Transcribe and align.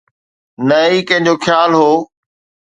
نه 0.67 0.77
ئي 0.87 0.99
ڪنهن 1.09 1.25
جو 1.27 1.33
خيال 1.45 1.71
هو 1.79 1.91